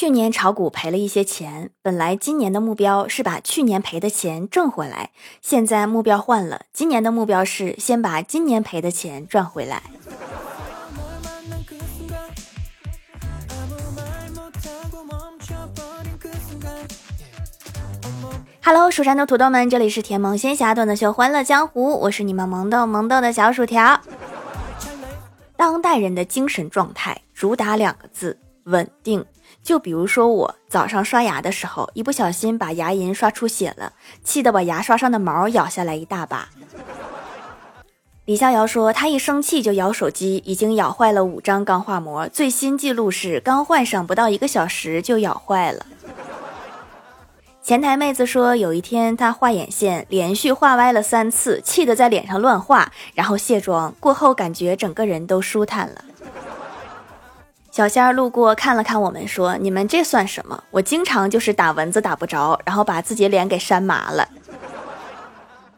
[0.00, 5.10] 去年炒股赔了一些钱，本来今年的目标是把去年赔的钱挣回来，
[5.42, 9.82] 现在目标换了，今年的目标是先把今年赔的钱赚回来。
[18.64, 24.00] Hello，蜀山的土豆们，这里是甜萌仙侠段的秀欢乐江湖，我是你们萌豆萌豆的小薯条。
[25.58, 29.24] 当代人的精神状态主打两个字：稳定。
[29.62, 33.92] 就比如说，我早上刷牙的时候，一不小心把牙龈刷出血了，
[34.22, 36.48] 气得把牙刷上的毛咬下来一大把。
[38.26, 45.84] 李逍遥说，他一生气就咬手机，已经咬坏了五张钢化膜，最新记录是刚换上不到一个小时就咬坏了。
[47.60, 56.04] 前台妹子说，有一天她画眼线，连续画歪了三次，气得在脸上乱画，然后卸妆过后，感觉整个人都舒坦了。
[57.80, 60.62] 小仙儿路过看了看我们，说：“你们这算什么？
[60.70, 64.28] 我经常就是打蚊子打不着，然后把自己脸给扇麻了。”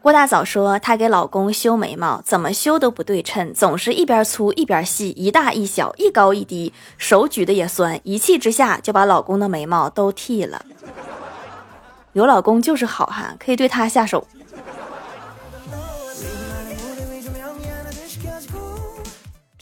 [0.03, 10.61] 郭大嫂说：“她给老公修眉毛，怎么修都不对称，总是一边粗一边细，一大一小，一高一低，手举的也酸，一气之下就把老公的眉毛都剃了。
[12.11, 14.27] 有老公就是好哈，可以对他下手。”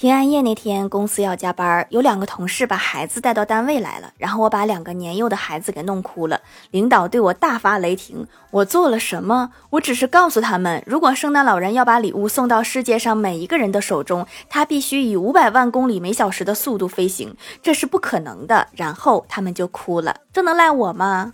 [0.02, 6.42] 平安夜那天，公司要加班，有两个同事把孩子带到单位来了，然后我把两个年幼的孩子给弄哭了。
[6.72, 9.52] 领导对我大发雷霆，我做了什么？
[9.70, 18.70] 我只是告诉他们，如果圣诞老人要把礼物送到世界上每一个人的手中，他必须以五百万公里每小时的速度飞行，这是不可能的。
[18.72, 21.32] 然后他们就哭了，这能赖我吗？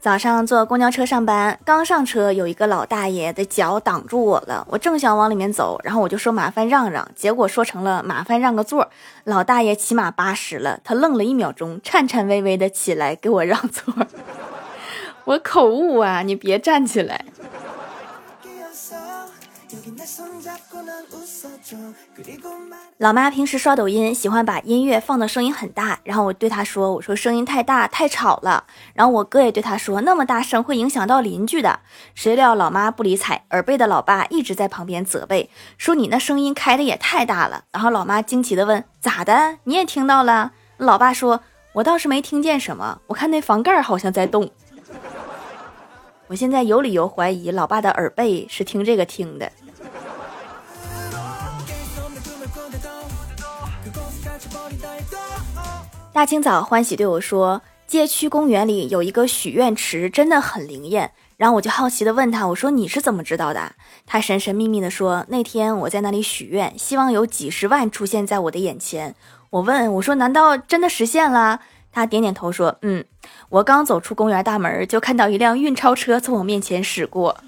[0.00, 8.88] 早上坐公交车上班，刚上车，有一个老大爷的脚挡住我了，我正想往里面走，然后我就说麻烦让让，结果说成了麻烦让个座。
[9.24, 13.92] 老大爷起码八十了，他愣了一秒钟，颤颤巍巍的起来给我让座。
[15.26, 17.24] 我口误啊，你别站起来。
[22.98, 28.64] 老妈平时刷抖音，喜欢把音乐放的声音很大，然后我对她说：“我说声音太大，太吵了。”
[28.94, 31.80] 然后我哥也对她说：“那么大声会影响到邻居的。”
[32.14, 39.58] 谁料老妈不理睬，耳背的老爸一直在旁边责备，说：“你那声音开的也太大了。”然后老妈惊奇的问：“咋的？
[39.64, 41.40] 你也听到了？”老爸说
[41.74, 44.50] ：“我倒是没听见什么，我看那房盖好像在动。
[46.28, 49.50] ”我现在有理由怀疑老爸的耳背是听这个听的。
[56.18, 69.14] 大清早，欢喜对我说：“街区公园里有一个许愿池，真的很灵验。”然后我就好奇的问他：“我说你是怎么知道的？”他神神秘秘的说：“那天我在那里许愿，希望有几十万出现在我的眼前。”
[69.50, 71.60] 我问我说：“难道真的实现了？”
[71.94, 73.04] 他点点头说：“嗯，
[73.50, 77.38] 我刚走出公园大门，就看到一辆运钞车从我面前驶过。”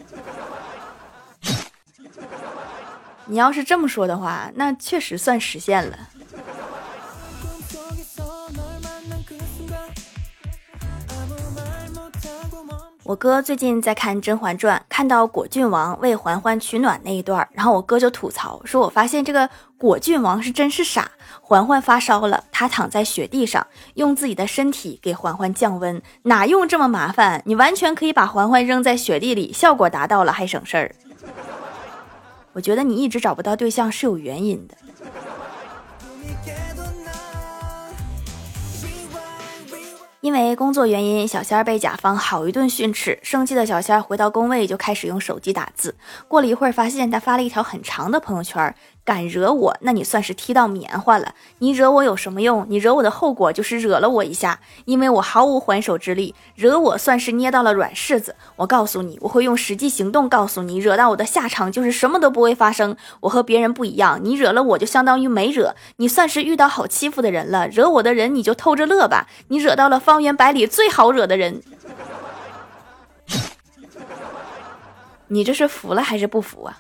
[3.26, 5.98] 你要是这么说的话，那确实算实现了。
[13.10, 21.10] 我哥最近在看《甄嬛传》，看到果郡王为嬛嬛取暖那一段，然后我哥就吐槽说：“我发现这个果郡王是真是傻，
[21.42, 27.42] 嬛嬛发烧了，他躺在雪地上，用自己的身体给嬛嬛降温，哪用这么麻烦？
[27.46, 30.94] 你完全可以把嬛嬛扔在雪地里，效果达到了还省事儿。
[32.54, 34.76] 我觉得你一直找不到对象是有原因的。”
[40.20, 43.18] 因为工作原因，小仙儿被甲方好一顿训斥。
[43.22, 45.94] 生气的小仙儿回到工位就开始用手机打字。
[46.28, 48.74] 过了一会儿，发现他发了一条很长的朋友圈。
[49.04, 51.34] 敢惹我，那你算是踢到棉花了。
[51.58, 52.64] 你惹我有什么用？
[52.68, 56.34] 你惹我的后果就是惹了我一下，因为我毫无还手之力。
[56.54, 58.36] 惹我算是捏到了软柿子。
[58.56, 62.96] 我告诉你，我会用实际行动告诉你，惹到我的下场就是什么都不会发生。
[63.20, 67.66] 我和别人不一样，你惹了我就相当于没惹，你算是遇到好欺负的人了。
[67.68, 71.62] 惹我的人你就偷着乐吧，你惹到了方圆百里最好惹的人。
[75.28, 76.78] 你这是服了还是不服啊？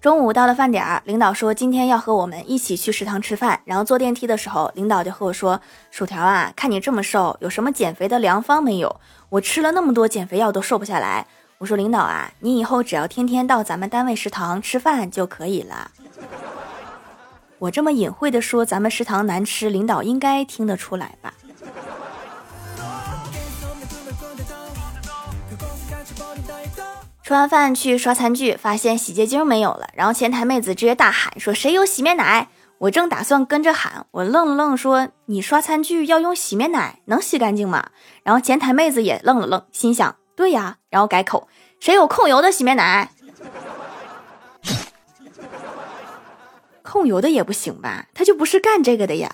[0.00, 3.60] 中午到了饭点儿，领导说今天要和我们一起去食堂吃饭。
[3.64, 5.60] 然后坐电梯的时候，领导就和我说
[5.90, 9.00] ：“薯条啊，看你这么瘦，有什么减肥的良方没有？
[9.28, 11.26] 我吃了那么多减肥药都瘦不下来。”
[11.58, 15.90] 我说：“领导啊，你以后只要天天到咱们单位食堂吃饭就可以了。”
[17.58, 21.34] 我这么隐晦的说咱们食堂难吃，领导应该听得出来吧？
[27.28, 32.48] 吃完饭去刷餐具，发现洗洁精没有了，然后前台妹子直接大喊说：“谁有洗面奶？”
[32.80, 37.90] 我正打算跟着喊，我愣了愣说：“你刷餐具要用洗面奶，能洗干净吗？”
[38.24, 41.48] 然后前台妹子也愣了愣，心想：“对呀。”然后改口
[41.78, 43.10] ：“谁有控油的洗面奶？”
[46.82, 48.06] 控油的也不行吧？
[48.14, 49.30] 他就不是干这个的呀。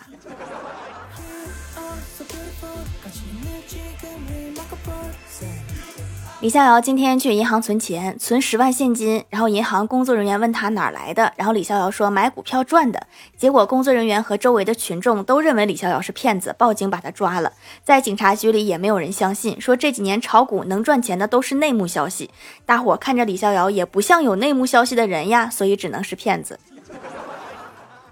[6.45, 13.07] 李逍遥今天去银行存钱，存十万现金，然后银行工作人员问他哪儿来的，然后李逍遥说买股票赚的。
[13.35, 17.51] 结果工作人员和周围的群众都认为李逍遥是骗子，报警把他抓了。
[17.83, 22.29] 在警察局里也没有人相信，说这几年炒股能赚钱的都是内幕消息。
[22.67, 26.61] 大伙看着李逍遥也不像有内幕消息的人呀，所以只能是骗子。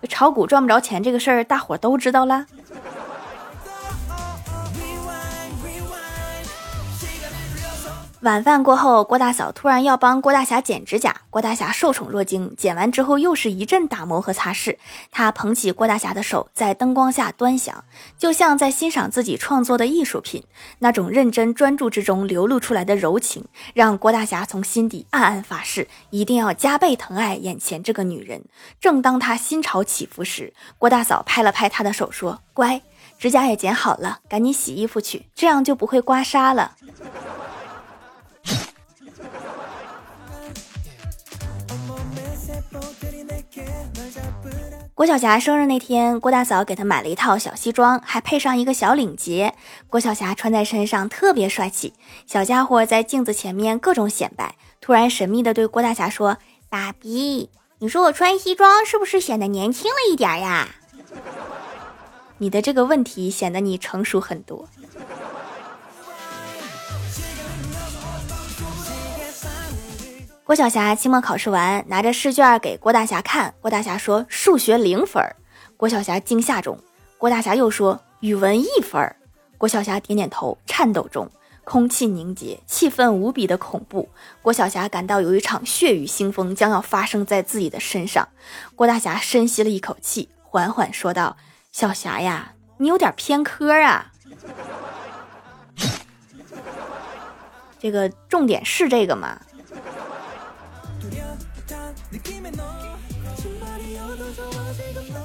[0.09, 2.47] 炒股赚不着钱这个事儿，大伙都知道了。
[8.23, 12.55] 晚饭过后，郭大嫂突然要帮郭大侠剪指甲，郭大侠受宠若惊。
[12.57, 14.77] 剪完之后，又是一阵打磨和擦拭。
[15.11, 17.83] 他捧起郭大侠的手，在灯光下端详，
[18.17, 20.45] 就像在欣赏自己创作的艺术品。
[20.79, 28.45] 那种认真专注之中流露出来的柔情，让郭大侠从心底暗暗发誓，一定要加倍疼爱眼前这个女人。
[28.81, 32.81] 正当他心潮起伏时，郭大嫂拍了拍他的手，说：“乖，
[33.19, 36.77] 指甲也剪好了，赶紧洗衣服去，这样就不会刮痧了。”
[44.95, 49.55] 郭晓霞生日那天，郭大嫂给她买了一套小西装，还配上一个小领结。
[49.89, 51.95] 郭晓霞穿在身上特别帅气，
[52.27, 54.55] 小家伙在镜子前面各种显摆。
[54.83, 56.37] 突然神秘的对郭大侠说
[56.69, 57.49] ：“爸比，
[57.79, 60.69] 你说我穿西装是不是显得年轻了一点呀？”
[62.37, 64.69] 你的这个问题显得你成熟很多。
[70.45, 73.55] 郭晓霞期末考试完，拿着试卷给郭大侠看。
[73.61, 75.23] 郭大侠说：“数学零分。”
[75.79, 76.77] 郭晓霞惊吓中。
[77.17, 79.01] 郭大侠又说：“语文一分。”
[79.57, 81.31] 郭晓霞点点头，颤抖中，
[81.63, 84.09] 空气凝结，气氛无比的恐怖。
[84.43, 88.29] 郭晓霞感到有一场血雨腥风将要发生在自己的身上。
[88.75, 91.37] 郭大侠深吸了一口气，缓缓说道
[91.71, 94.11] ：“小霞呀，你有点偏科啊。
[97.79, 99.41] 这个重点是这个吗？”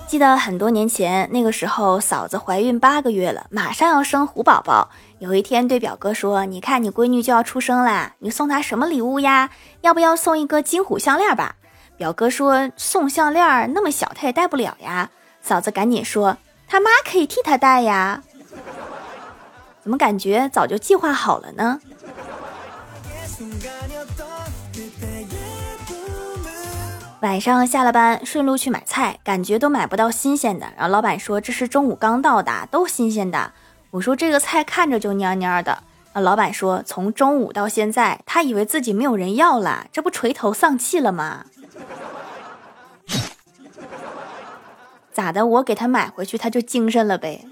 [0.07, 4.89] 记得很多年前，那个时候嫂子怀孕八个月了，马上要生虎宝宝。
[5.19, 9.49] 有一天对表哥说：“你看你闺女就要出生啦，你送她什么礼物呀？
[9.81, 11.55] 要不要送一个金虎项链吧？”
[11.97, 15.09] 表哥说：“送项链那么小，她也戴不了呀。”
[15.41, 16.37] 嫂子赶紧说
[16.69, 18.23] ：“他妈可以替她戴呀。”
[19.83, 21.81] 怎么感觉早就计划好了呢？
[27.21, 30.67] 晚上下了班，顺路去买菜，感觉都买不到新鲜的。
[30.77, 33.53] 然后老板说这是中午刚到的，都新鲜的。
[33.89, 35.83] 我说这个菜看着就蔫蔫的。
[36.13, 41.45] 啊，老板说从中午到现在，他以为自己没有人要了，这不垂头丧气了吗？
[45.11, 45.47] 咋的？
[45.47, 47.43] 我给他买回去，他就精神了呗。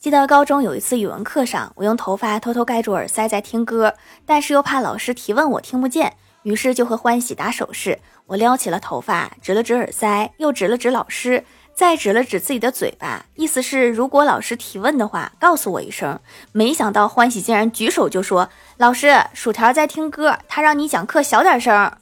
[0.00, 3.94] 记得高中有一次语文课上，我用头发偷偷盖住耳塞在听歌，
[4.24, 7.98] 但是又怕老师提问我听不见，于是就和欢喜打手势。
[8.26, 11.44] 我撩起了头发，指了指耳塞，又指了指老师，
[11.74, 16.18] 再指了指自己的嘴巴，意思是如果老师提问的话，告诉我一声。
[16.52, 21.92] 没想到欢喜竟然举手就说：“老师，薯条在听歌，他让你讲课小点声。”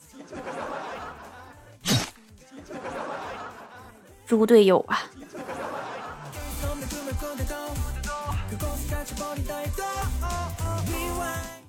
[4.26, 5.02] 猪队友啊！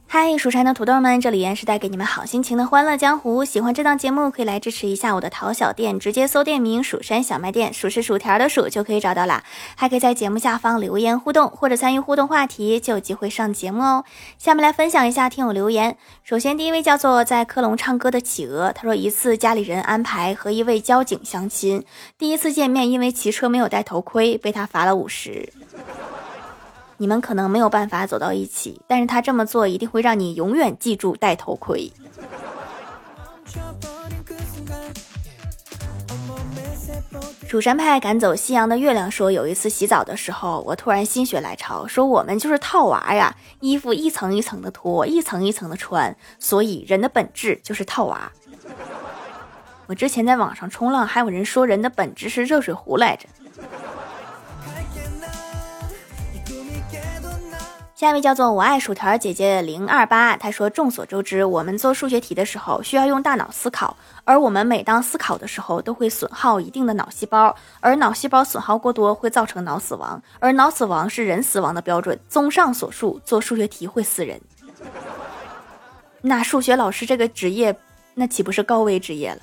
[0.08, 3.46] 嗨，蜀山的土豆们，这里依然是带给你们好心情的欢乐江湖。
[3.46, 9.42] 喜欢这档节目，可以来支持一下我的淘小店，直接搜店名“蜀山小卖店”，数是薯条的数就可以找到啦。
[9.76, 14.04] 还可以在节目下方留言互动，或者参与互动话题，就有机会上节目哦。
[14.38, 15.96] 下面来分享一下听友留言。
[16.26, 21.86] 首先，第一位叫做在科隆唱歌的企鹅，他说一次家里人安排和一位交警相亲，
[22.18, 25.54] 第一次见面，因为骑车没有戴头盔，被他罚了五十。
[27.02, 31.92] 你们可能没有办法走到一起，但是他这么做一定会让你永远记住戴头盔。
[37.48, 48.32] 蜀山派赶走夕阳的月亮说，有一次洗澡的时候，我突然心血来潮，说我们就是套娃呀，衣服一层一层的脱，一层一层的穿，所以人的本质就是套娃。
[49.88, 53.28] 我之前在网上冲浪，还有人说人的本质是热水壶来着。
[58.02, 72.20] 下一位叫做我爱薯条姐姐零二八，她说：众所周知，我们做数学题的时候需要用大脑思考，而我们每当思考的时候，都会损耗一定的脑细胞，而脑细胞损耗过多会造成脑死亡，而脑死亡是人死亡的标准。
[72.28, 74.42] 综上所述，做数学题会死人。
[76.22, 77.78] 那数学老师这个职业，
[78.16, 79.42] 那岂不是高危职业了？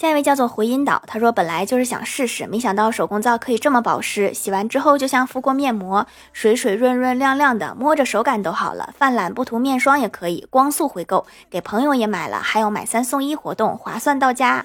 [0.00, 8.94] 下一位叫做回音岛，他说本来就是想试试，没想到手工皂可以这么保湿，洗完之后就像敷过面膜，水水润润亮亮的，摸着手感都好了。
[8.96, 14.64] 犯懒不涂面霜也可以，光速回购，给朋友也买了，还有买三送一活动，划算到家。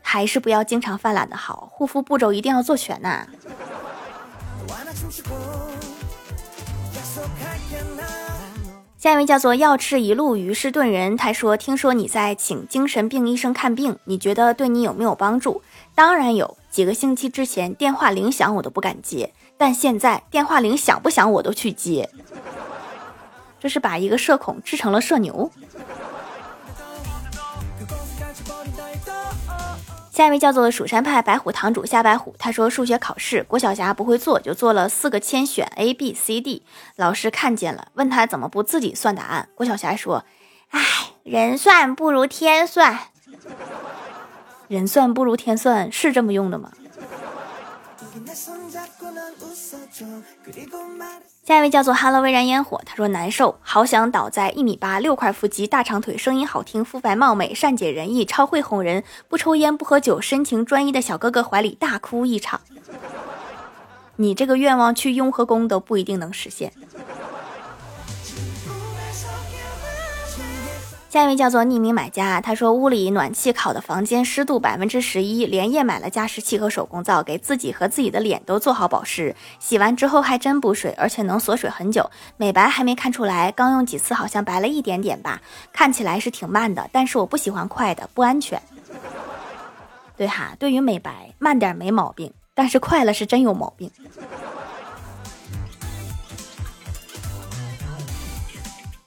[0.00, 3.26] 还是不要经常犯懒的好，护肤步骤一定要做全呐。
[9.02, 15.60] 下一位叫做要吃一路于是顿人，他说：“听说你在请精神病医生看病，你觉得对你有没有帮助？
[15.92, 16.56] 当然有。
[16.70, 22.08] 几个星期之前电话铃响我都不敢接，但现在电话铃响不响我都去接。
[23.58, 25.50] 这是把一个社恐治成了社牛。”
[30.12, 36.62] 下一位叫做蜀山派白虎堂主夏白虎，他说数学考试郭晓霞不会做，就做了四个千选 A B C D，
[36.96, 39.48] 老师看见了，问他怎么不自己算答案。
[39.54, 40.26] 郭晓霞说
[40.68, 40.80] ：“哎，
[41.22, 42.98] 人算不如天算，
[44.68, 46.70] 人算不如天算是这么用的吗？”
[51.44, 62.60] 下一位叫做哈喽微燃烟火，他说难受，好想倒在一米八、六块腹肌、大长腿、声音好听、肤白貌美、善解人意、超会哄人、不抽烟不喝酒、深情专一的小哥哥怀里大哭一场。
[64.16, 66.72] 你这个愿望去雍和宫都不一定能实现。
[71.12, 79.36] 下一位叫做匿名买家，他说屋里暖气烤的房间湿度百分之十一，连夜买了加湿器和手工皂，给自己和自己的脸都做好保湿。
[79.58, 88.58] 洗完之后还真补水，而且能锁水很久，美白还没看出来，刚用几次好像白了一点点吧，看起来是挺慢的，但是我不喜欢快的，不安全。
[90.16, 93.90] 对哈，对于美白慢点没毛病，但是快了是真有毛病。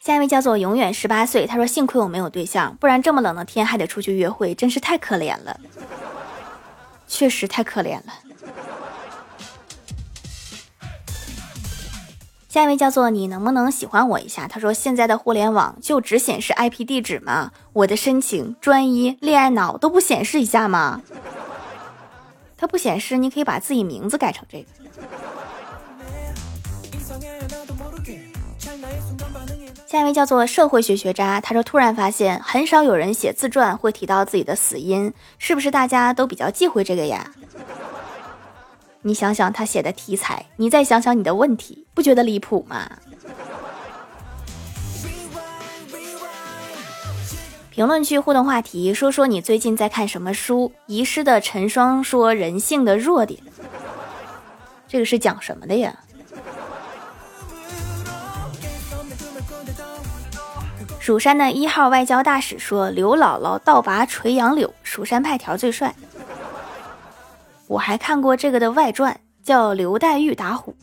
[0.06, 5.60] 下一位叫做永远十八岁，他说：“幸亏我没有对象，不然这么冷的天还得出去约会，真是太可怜了。
[7.08, 8.14] 确实太可怜了。”
[12.48, 14.48] 下一位叫做你能不能喜欢我一下？
[14.48, 17.52] 他说：“现在的互联网就只显示 IP 地址吗？
[17.74, 21.02] 我的深情、专一、恋爱脑都不显示一下吗？
[22.56, 24.68] 他不显示，你可以把自己名字改成这个。”
[29.86, 37.32] 下一位叫做社会学学渣，他说突然发现很少有人写自传会提到自己的死因，是不是大家都比较忌讳这个呀？
[39.04, 42.90] 你想想他写的题材，你再想想你的问题，不觉得离谱吗？
[47.70, 50.72] 评论区互动话题，说说你最近在看什么书？
[50.88, 53.40] 遗失的陈双说人性的弱点，
[54.88, 55.96] 这个是讲什么的呀？
[61.06, 65.94] 蜀山的一号外交大使说：“刘姥姥倒拔垂杨柳，蜀山派条最帅。”
[67.70, 70.76] 我还看过这个的外传，叫刘黛玉打虎。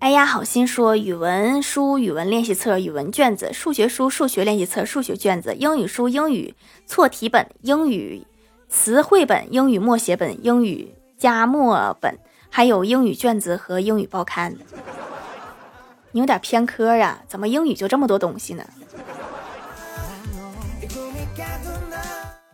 [0.00, 6.54] 哎呀，好心说：语文书、语文练习册、语文卷子；数学书、数学练习册、数学卷子；英语书、英语
[6.84, 8.26] 错题本、英语
[8.68, 12.18] 词汇本、英语默写本、英语加默本，
[12.50, 14.54] 还有英语卷子和英语报刊。
[16.12, 17.18] 你有点偏科呀？
[17.28, 18.64] 怎么英语就这么多东西呢？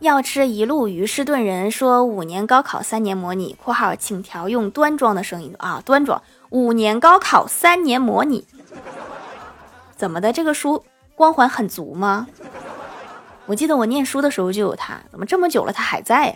[0.00, 6.22] 要吃一路鱼是顿人，说五年高考三年模拟（括号请调用端庄的声音啊，端庄）。
[6.50, 8.46] 五年高考三年模拟，
[9.96, 10.32] 怎么的？
[10.32, 10.84] 这个书
[11.14, 12.28] 光环很足吗？
[13.46, 16.34] 我记得我念书的时候就有它，怎么这么久了它还在呀？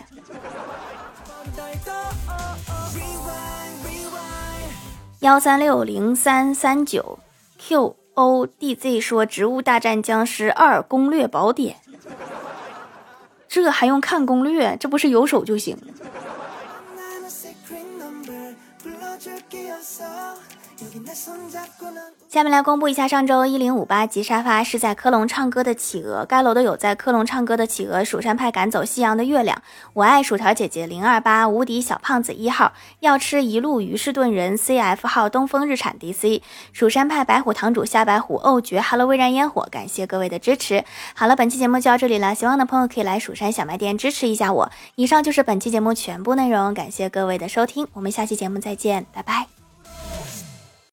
[5.21, 7.19] 幺三六零三三九
[7.59, 11.75] Q O D Z 说《植物大战僵尸二攻略宝典》，
[13.47, 14.75] 这还用看攻略？
[14.77, 15.77] 这不是有手就行？
[22.27, 29.61] 下面来公布一下上周一零五八级沙发是在科隆唱歌的企鹅，该楼的有在科隆唱歌的企鹅，蜀山派赶走夕阳的月亮，
[29.93, 36.41] 我爱薯条姐姐零二八无敌小胖子一号要吃一路鱼氏炖人 CF 号东风日产 DC
[36.73, 40.83] 蜀山派白虎堂主夏白虎欧绝 Hello 微燃烟火，感谢各位的支持。
[41.13, 44.71] 好了，本期节目就到这里了，喜欢的朋友可以来蜀山小卖店支持一下我。
[44.95, 49.60] 以上就是本期节目全部内容，感谢各位的收听，我们下期节目再见，拜拜。